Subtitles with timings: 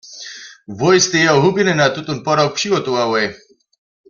[0.79, 3.25] Wój stej jeho hubjene na tutón podawk přihotowałoj.